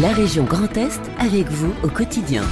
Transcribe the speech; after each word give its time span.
La 0.00 0.10
région 0.10 0.44
Grand 0.44 0.74
Est 0.78 1.02
avec 1.18 1.46
vous 1.50 1.74
au 1.82 1.88
quotidien. 1.88 2.42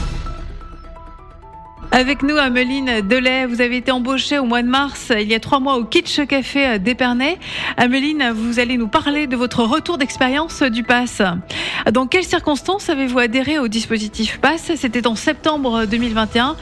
Avec 1.92 2.22
nous, 2.22 2.36
Ameline 2.36 3.00
Delay, 3.00 3.46
vous 3.46 3.60
avez 3.60 3.78
été 3.78 3.90
embauchée 3.90 4.38
au 4.38 4.44
mois 4.44 4.62
de 4.62 4.68
mars, 4.68 5.12
il 5.14 5.26
y 5.26 5.34
a 5.34 5.40
trois 5.40 5.58
mois, 5.58 5.76
au 5.76 5.84
Kitsch 5.84 6.24
Café 6.26 6.78
d'Épernay. 6.78 7.36
Ameline, 7.76 8.30
vous 8.32 8.60
allez 8.60 8.76
nous 8.76 8.86
parler 8.86 9.26
de 9.26 9.34
votre 9.34 9.64
retour 9.64 9.98
d'expérience 9.98 10.62
du 10.62 10.84
PASS. 10.84 11.20
Dans 11.90 12.06
quelles 12.06 12.24
circonstances 12.24 12.90
avez-vous 12.90 13.18
adhéré 13.18 13.58
au 13.58 13.66
dispositif 13.66 14.40
PASS? 14.40 14.76
C'était 14.76 15.08
en 15.08 15.16
septembre 15.16 15.84
2021. 15.86 16.54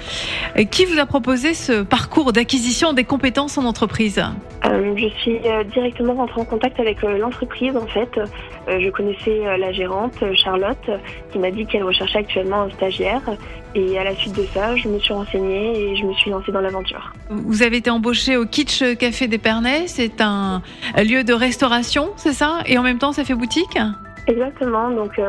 Qui 0.71 0.87
vous 0.87 0.99
a 0.99 1.05
proposé 1.05 1.53
ce 1.53 1.83
parcours 1.83 2.33
d'acquisition 2.33 2.95
des 2.95 3.05
compétences 3.05 3.59
en 3.59 3.65
entreprise? 3.65 4.23
Euh, 4.65 4.95
je 4.97 5.09
suis 5.21 5.39
euh, 5.45 5.63
directement 5.65 6.15
rentrée 6.15 6.41
en 6.41 6.45
contact 6.45 6.81
avec 6.81 7.05
euh, 7.05 7.17
l'entreprise 7.19 7.77
en 7.77 7.87
fait. 7.87 8.21
je 8.67 8.91
connaissais 8.91 9.57
la 9.57 9.73
gérante 9.73 10.23
Charlotte 10.35 10.91
qui 11.31 11.39
m'a 11.39 11.51
dit 11.51 11.65
qu'elle 11.67 11.85
recherchait 11.85 12.19
actuellement 12.19 12.63
un 12.63 12.71
stagiaire 12.71 13.23
et 13.75 13.99
à 13.99 14.05
la 14.05 14.15
suite 14.15 14.37
de 14.37 14.45
ça, 14.55 14.77
je 14.77 14.89
me 14.89 14.99
suis 14.99 15.13
renseignée 15.19 15.91
et 15.91 15.97
je 15.97 16.05
me 16.05 16.13
suis 16.15 16.31
lancée 16.31 16.53
dans 16.53 16.61
l'aventure. 16.61 17.13
Vous 17.31 17.63
avez 17.63 17.79
été 17.79 17.91
embauchée 17.91 18.37
au 18.37 18.47
Kitsch 18.47 18.83
Café 18.99 19.29
d'Épernay, 19.29 19.87
c'est 19.87 20.21
un 20.21 20.63
lieu 20.97 21.25
de 21.25 21.33
restauration, 21.33 22.11
c'est 22.17 22.33
ça? 22.33 22.61
Et 22.67 22.79
en 22.79 22.83
même 22.83 22.99
temps, 22.99 23.13
ça 23.13 23.25
fait 23.25 23.35
boutique? 23.35 23.79
Exactement, 24.27 24.91
donc 24.91 25.21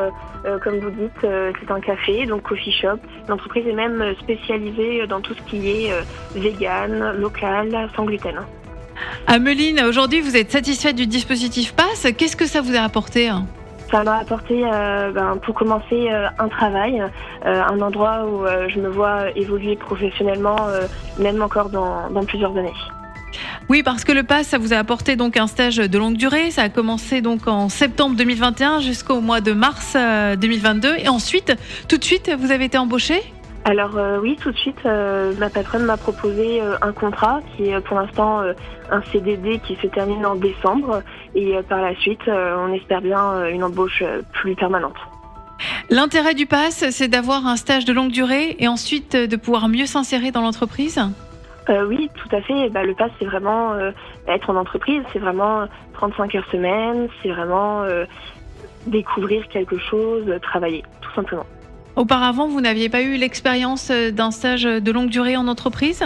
comme 0.63 0.79
vous 0.79 0.91
dites, 0.91 1.21
c'est 1.21 1.71
un 1.71 1.79
café, 1.79 2.25
donc 2.25 2.43
coffee 2.43 2.71
shop. 2.71 2.99
L'entreprise 3.27 3.65
est 3.67 3.73
même 3.73 4.13
spécialisée 4.21 5.07
dans 5.07 5.21
tout 5.21 5.34
ce 5.34 5.41
qui 5.49 5.70
est 5.70 5.91
vegan, 6.35 7.13
local, 7.17 7.90
sans 7.95 8.05
gluten. 8.05 8.40
Ameline, 9.27 9.81
aujourd'hui, 9.87 10.20
vous 10.20 10.35
êtes 10.35 10.51
satisfaite 10.51 10.95
du 10.95 11.07
dispositif 11.07 11.73
PASS? 11.73 12.07
Qu'est-ce 12.17 12.35
que 12.35 12.45
ça 12.45 12.62
vous 12.62 12.76
a 12.76 12.81
apporté 12.81 13.29
hein? 13.29 13.45
Ça 13.91 14.03
m'a 14.03 14.17
apporté, 14.17 14.63
euh, 14.63 15.11
ben, 15.11 15.38
pour 15.43 15.55
commencer, 15.55 16.09
euh, 16.09 16.27
un 16.38 16.48
travail, 16.48 17.02
euh, 17.45 17.63
un 17.63 17.79
endroit 17.81 18.25
où 18.25 18.45
je 18.67 18.79
me 18.79 18.89
vois 18.89 19.31
évoluer 19.35 19.76
professionnellement, 19.76 20.57
même 21.18 21.41
encore 21.41 21.70
dans, 21.70 22.09
plusieurs 22.26 22.55
années. 22.57 22.73
Oui, 23.70 23.84
parce 23.84 24.04
que 24.04 24.12
le 24.12 24.23
PASS, 24.23 24.48
ça 24.48 24.57
vous 24.57 24.73
a 24.73 24.77
apporté 24.77 25.15
donc 25.15 25.37
un 25.37 25.48
stage 25.48 25.77
de 25.77 25.98
longue 25.98 26.18
durée. 26.18 26.51
Ça 26.51 26.63
a 26.63 26.70
commencé 26.70 27.21
donc 27.21 27.48
en 27.48 27.70
septembre 27.70 28.15
2021 28.15 28.79
jusqu'au 28.79 29.21
mois 29.21 29.41
de 29.41 29.54
mars 29.54 29.96
2022. 29.96 30.96
Et 30.98 31.07
ensuite, 31.07 31.53
tout 31.87 31.98
de 31.98 32.03
suite, 32.03 32.31
vous 32.37 32.51
avez 32.51 32.65
été 32.65 32.77
embauché? 32.77 33.21
Alors 33.70 33.98
euh, 33.98 34.17
oui, 34.20 34.35
tout 34.41 34.51
de 34.51 34.57
suite, 34.57 34.79
euh, 34.87 35.35
ma 35.37 35.51
patronne 35.51 35.84
m'a 35.84 35.95
proposé 35.95 36.59
euh, 36.59 36.75
un 36.81 36.91
contrat 36.91 37.41
qui 37.55 37.70
est 37.70 37.79
pour 37.81 37.99
l'instant 37.99 38.41
un 38.89 39.01
CDD 39.12 39.59
qui 39.59 39.75
se 39.75 39.85
termine 39.85 40.25
en 40.25 40.34
décembre 40.34 41.03
et 41.35 41.53
par 41.70 41.79
la 41.79 41.93
suite, 41.95 42.27
on 42.27 42.73
espère 42.73 43.01
bien 43.01 43.47
une 43.47 43.63
embauche 43.63 44.03
plus 44.34 44.55
permanente. 44.55 44.95
L'intérêt 45.91 46.34
du 46.34 46.47
PASS, 46.47 46.90
c'est 46.90 47.07
d'avoir 47.07 47.45
un 47.45 47.57
stage 47.57 47.85
de 47.85 47.93
longue 47.93 48.12
durée 48.12 48.55
et 48.57 48.67
ensuite 48.67 49.15
de 49.15 49.35
pouvoir 49.35 49.67
mieux 49.70 49.85
s'insérer 49.85 50.31
dans 50.31 50.41
l'entreprise? 50.41 50.99
Oui, 51.70 52.09
tout 52.15 52.35
à 52.35 52.41
fait. 52.41 52.70
Bah, 52.70 52.84
le 52.84 52.95
PASS, 52.95 53.12
c'est 53.20 53.25
vraiment 53.25 53.75
être 54.27 54.49
en 54.49 54.55
entreprise, 54.55 55.03
c'est 55.13 55.20
vraiment 55.20 55.67
35 55.93 56.34
heures 56.34 56.49
semaine, 56.51 57.07
c'est 57.21 57.29
vraiment 57.29 57.84
découvrir 58.87 59.47
quelque 59.49 59.77
chose, 59.77 60.25
travailler, 60.41 60.84
tout 61.01 61.13
simplement. 61.13 61.45
Auparavant, 61.95 62.48
vous 62.48 62.62
n'aviez 62.62 62.90
pas 62.90 63.01
eu 63.01 63.18
l'expérience 63.18 63.90
euh, 63.91 64.12
d'un 64.12 64.31
stage 64.31 64.63
de 64.63 64.91
longue 64.91 65.09
durée 65.09 65.35
en 65.38 65.47
entreprise? 65.47 66.03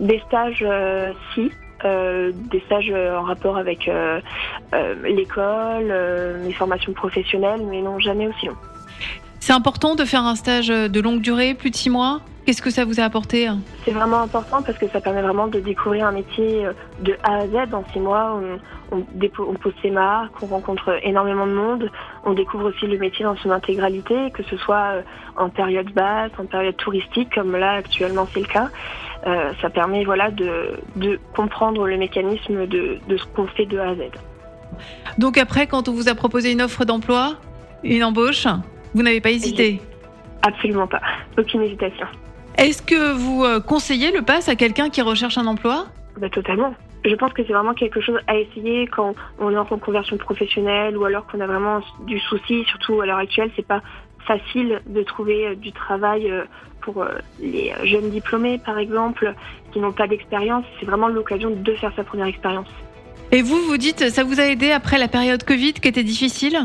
Des 0.00 0.20
stages, 0.26 0.64
euh, 0.66 1.12
si. 1.34 1.50
Euh, 1.84 2.30
des 2.50 2.60
stages 2.66 2.92
en 2.92 3.22
rapport 3.22 3.56
avec 3.56 3.90
l'école, 5.02 5.92
mes 6.44 6.52
formations 6.52 6.92
professionnelles, 6.92 7.62
mais 7.68 7.82
non, 7.82 7.98
jamais 7.98 8.28
aussi 8.28 8.46
long. 8.46 8.56
C'est 9.40 9.52
important 9.52 9.96
de 9.96 10.04
faire 10.04 10.24
un 10.24 10.36
stage 10.36 10.68
de 10.68 11.00
longue 11.00 11.20
durée, 11.20 11.54
plus 11.54 11.70
de 11.70 11.76
six 11.76 11.90
mois? 11.90 12.20
Qu'est-ce 12.44 12.62
que 12.62 12.70
ça 12.70 12.84
vous 12.84 12.98
a 12.98 13.04
apporté 13.04 13.48
C'est 13.84 13.92
vraiment 13.92 14.20
important 14.20 14.62
parce 14.62 14.76
que 14.76 14.88
ça 14.88 15.00
permet 15.00 15.22
vraiment 15.22 15.46
de 15.46 15.60
découvrir 15.60 16.06
un 16.06 16.12
métier 16.12 16.66
euh, 16.66 16.72
de 17.00 17.16
A 17.22 17.36
à 17.36 17.46
Z 17.46 17.70
dans 17.70 17.84
six 17.92 18.00
mois. 18.00 18.36
On, 18.36 18.58
on, 18.92 19.54
pose 19.54 19.72
ses 19.80 19.90
marques, 19.90 20.42
on 20.42 20.46
rencontre 20.46 20.98
énormément 21.02 21.46
de 21.46 21.52
monde, 21.52 21.90
on 22.24 22.34
découvre 22.34 22.68
aussi 22.68 22.86
le 22.86 22.98
métier 22.98 23.24
dans 23.24 23.36
son 23.36 23.50
intégralité, 23.50 24.30
que 24.32 24.42
ce 24.42 24.56
soit 24.56 24.96
euh, 24.96 25.02
en 25.36 25.48
période 25.48 25.90
basse, 25.92 26.32
en 26.38 26.46
période 26.46 26.76
touristique, 26.76 27.32
comme 27.34 27.56
là 27.56 27.74
actuellement 27.74 28.26
c'est 28.34 28.40
le 28.40 28.46
cas. 28.46 28.68
Euh, 29.26 29.52
ça 29.62 29.70
permet 29.70 30.04
voilà 30.04 30.30
de, 30.30 30.80
de 30.96 31.20
comprendre 31.34 31.86
le 31.86 31.96
mécanisme 31.96 32.66
de, 32.66 32.98
de 33.08 33.16
ce 33.16 33.24
qu'on 33.26 33.46
fait 33.46 33.66
de 33.66 33.78
A 33.78 33.90
à 33.90 33.94
Z. 33.94 34.00
Donc 35.16 35.38
après, 35.38 35.66
quand 35.66 35.88
on 35.88 35.92
vous 35.92 36.08
a 36.08 36.14
proposé 36.14 36.50
une 36.50 36.60
offre 36.60 36.84
d'emploi, 36.84 37.36
une 37.84 38.02
embauche, 38.02 38.46
vous 38.94 39.02
n'avez 39.02 39.20
pas 39.20 39.30
hésité 39.30 39.80
Absolument 40.42 40.88
pas, 40.88 41.00
aucune 41.38 41.62
hésitation. 41.62 42.06
Est-ce 42.58 42.82
que 42.82 43.12
vous 43.12 43.44
euh, 43.44 43.60
conseillez 43.60 44.12
le 44.12 44.22
pass 44.22 44.48
à 44.48 44.56
quelqu'un 44.56 44.90
qui 44.90 45.02
recherche 45.02 45.38
un 45.38 45.46
emploi? 45.46 45.86
Bah, 46.18 46.28
Totalement. 46.28 46.74
Je 47.04 47.14
pense 47.16 47.32
que 47.32 47.42
c'est 47.44 47.52
vraiment 47.52 47.74
quelque 47.74 48.00
chose 48.00 48.18
à 48.28 48.36
essayer 48.36 48.86
quand 48.86 49.14
on 49.40 49.50
est 49.50 49.56
en 49.56 49.64
conversion 49.64 50.16
professionnelle 50.18 50.96
ou 50.96 51.04
alors 51.04 51.26
qu'on 51.26 51.40
a 51.40 51.46
vraiment 51.46 51.80
du 52.06 52.20
souci. 52.20 52.64
Surtout 52.68 53.00
à 53.00 53.06
l'heure 53.06 53.18
actuelle, 53.18 53.50
c'est 53.56 53.66
pas 53.66 53.82
facile 54.24 54.80
de 54.86 55.02
trouver 55.02 55.48
euh, 55.48 55.54
du 55.56 55.72
travail 55.72 56.30
euh, 56.30 56.44
pour 56.80 57.04
les 57.40 57.72
jeunes 57.84 58.10
diplômés, 58.10 58.58
par 58.58 58.76
exemple, 58.78 59.34
qui 59.72 59.78
n'ont 59.78 59.92
pas 59.92 60.08
d'expérience. 60.08 60.64
C'est 60.78 60.86
vraiment 60.86 61.06
l'occasion 61.08 61.50
de 61.50 61.74
faire 61.74 61.92
sa 61.94 62.02
première 62.02 62.26
expérience. 62.26 62.66
Et 63.30 63.40
vous, 63.40 63.58
vous 63.66 63.76
dites, 63.76 64.10
ça 64.10 64.24
vous 64.24 64.40
a 64.40 64.44
aidé 64.44 64.72
après 64.72 64.98
la 64.98 65.08
période 65.08 65.44
Covid 65.44 65.74
qui 65.74 65.88
était 65.88 66.02
difficile? 66.02 66.58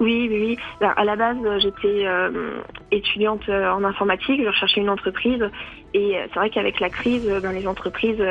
Oui, 0.00 0.28
oui, 0.30 0.38
oui. 0.40 0.56
Ben, 0.80 0.92
à 0.96 1.04
la 1.04 1.14
base, 1.14 1.36
j'étais 1.58 2.06
euh, 2.06 2.60
étudiante 2.90 3.42
euh, 3.48 3.70
en 3.70 3.84
informatique, 3.84 4.40
je 4.42 4.48
recherchais 4.48 4.80
une 4.80 4.90
entreprise. 4.90 5.44
Et 5.92 6.16
euh, 6.16 6.26
c'est 6.28 6.38
vrai 6.38 6.50
qu'avec 6.50 6.80
la 6.80 6.88
crise, 6.88 7.22
ben, 7.42 7.52
les 7.52 7.66
entreprises 7.66 8.22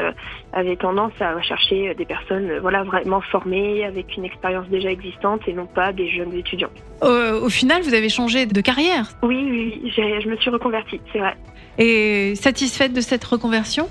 avaient 0.54 0.76
tendance 0.76 1.14
à 1.20 1.36
rechercher 1.36 1.94
des 1.94 2.06
personnes 2.06 2.58
voilà, 2.60 2.84
vraiment 2.84 3.22
formées, 3.22 3.86
avec 3.86 4.18
une 4.18 4.26
expérience 4.26 4.68
déjà 4.70 4.90
existante 4.90 5.42
et 5.48 5.54
non 5.54 5.68
pas 5.68 5.94
des 5.94 6.10
jeunes 6.10 6.34
étudiants. 6.34 6.72
au 7.02 7.50
final, 7.50 7.84
vous 7.84 7.94
avez 7.94 8.10
changé 8.10 8.46
de 8.46 8.62
carrière 8.62 9.12
Oui, 9.24 9.48
oui, 9.50 9.82
oui. 9.84 9.94
je 9.96 10.28
me 10.28 10.36
suis 10.38 10.50
reconvertie, 10.50 11.00
c'est 11.14 11.20
vrai. 11.20 11.36
Et 11.78 12.36
satisfaite 12.36 12.94
de 12.94 13.02
cette 13.02 13.24
reconversion? 13.24 13.88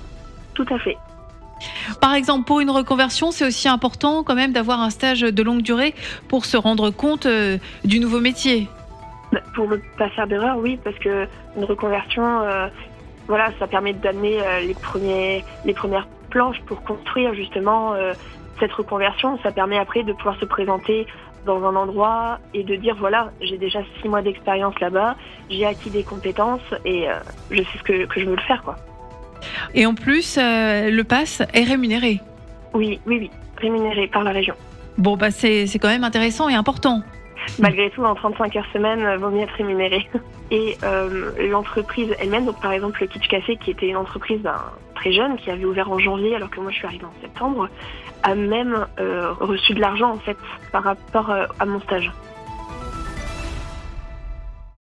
Tout 0.53 0.65
à 0.69 0.77
fait. 0.79 0.97
Par 2.01 2.13
exemple, 2.13 2.45
pour 2.45 2.59
une 2.59 2.69
reconversion, 2.69 3.31
c'est 3.31 3.45
aussi 3.45 3.67
important 3.67 4.23
quand 4.23 4.35
même 4.35 4.51
d'avoir 4.51 4.81
un 4.81 4.89
stage 4.89 5.21
de 5.21 5.43
longue 5.43 5.61
durée 5.61 5.93
pour 6.27 6.45
se 6.45 6.57
rendre 6.57 6.89
compte 6.89 7.25
euh, 7.25 7.57
du 7.83 7.99
nouveau 7.99 8.19
métier. 8.19 8.67
Bah, 9.31 9.39
pour 9.55 9.67
ne 9.67 9.77
pas 9.97 10.09
faire 10.09 10.27
d'erreur, 10.27 10.57
oui, 10.57 10.79
parce 10.83 10.97
que 10.97 11.27
une 11.57 11.65
reconversion, 11.65 12.41
euh, 12.41 12.67
voilà, 13.27 13.51
ça 13.59 13.67
permet 13.67 13.93
d'amener 13.93 14.41
euh, 14.41 14.61
les 14.61 15.73
premières 15.73 16.07
planches 16.29 16.61
pour 16.65 16.83
construire 16.83 17.33
justement 17.33 17.93
cette 18.59 18.71
reconversion. 18.71 19.39
Ça 19.41 19.51
permet 19.51 19.79
après 19.79 20.03
de 20.03 20.13
pouvoir 20.13 20.37
se 20.39 20.45
présenter 20.45 21.07
dans 21.45 21.63
un 21.63 21.75
endroit 21.75 22.37
et 22.53 22.63
de 22.63 22.75
dire 22.75 22.95
voilà, 22.99 23.31
j'ai 23.41 23.57
déjà 23.57 23.79
six 23.99 24.07
mois 24.07 24.21
d'expérience 24.21 24.79
là-bas, 24.79 25.15
j'ai 25.49 25.65
acquis 25.65 25.89
des 25.89 26.03
compétences 26.03 26.61
et 26.85 27.07
je 27.49 27.57
sais 27.57 27.77
ce 27.79 27.83
que, 27.83 28.05
que 28.05 28.19
je 28.19 28.25
veux 28.25 28.35
le 28.35 28.41
faire, 28.41 28.61
quoi. 28.61 28.75
Et 29.73 29.85
en 29.85 29.93
plus, 29.93 30.37
euh, 30.37 30.89
le 30.89 31.03
pass 31.03 31.41
est 31.53 31.63
rémunéré. 31.63 32.21
Oui, 32.73 32.99
oui, 33.05 33.17
oui, 33.19 33.31
rémunéré 33.57 34.07
par 34.07 34.23
la 34.23 34.31
région. 34.31 34.55
Bon, 34.97 35.15
bah 35.15 35.31
c'est 35.31 35.67
quand 35.79 35.87
même 35.87 36.03
intéressant 36.03 36.49
et 36.49 36.55
important. 36.55 37.01
Malgré 37.57 37.89
tout, 37.89 38.03
en 38.03 38.15
35 38.15 38.55
heures 38.57 38.67
semaine, 38.73 39.01
euh, 39.05 39.17
vaut 39.17 39.29
mieux 39.29 39.41
être 39.41 39.53
rémunéré. 39.53 40.07
Et 40.51 40.77
euh, 40.83 41.31
l'entreprise 41.49 42.13
elle-même, 42.19 42.45
donc 42.45 42.59
par 42.59 42.71
exemple 42.71 43.01
le 43.01 43.07
Kitsch 43.07 43.27
Café, 43.27 43.55
qui 43.55 43.69
était 43.71 43.87
une 43.87 43.97
entreprise 43.97 44.41
ben, 44.41 44.59
très 44.95 45.11
jeune, 45.11 45.37
qui 45.37 45.51
avait 45.51 45.63
ouvert 45.63 45.91
en 45.91 45.99
janvier, 45.99 46.35
alors 46.35 46.49
que 46.49 46.59
moi 46.59 46.71
je 46.71 46.77
suis 46.77 46.87
arrivée 46.87 47.05
en 47.05 47.21
septembre, 47.21 47.69
a 48.23 48.33
même 48.35 48.87
reçu 49.39 49.75
de 49.75 49.79
l'argent 49.79 50.11
en 50.11 50.17
fait 50.17 50.37
par 50.71 50.83
rapport 50.83 51.31
à 51.59 51.65
mon 51.65 51.79
stage. 51.81 52.11